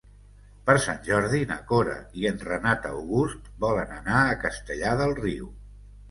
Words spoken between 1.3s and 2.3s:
na Cora i